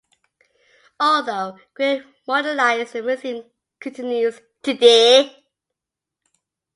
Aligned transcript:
Although 0.99 1.59
greatly 1.75 2.11
modernized, 2.27 2.93
the 2.93 3.03
museum 3.03 3.43
continues 3.79 4.41
today. 4.63 5.45